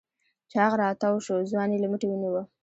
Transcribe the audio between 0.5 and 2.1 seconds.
چاغ راتاوشو ځوان يې له مټې